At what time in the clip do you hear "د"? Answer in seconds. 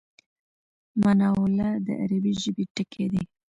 1.85-1.87